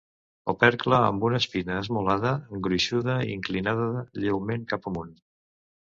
[0.53, 2.31] Opercle amb una espina esmolada,
[2.69, 3.91] gruixuda i inclinada
[4.25, 5.17] lleument cap amunt.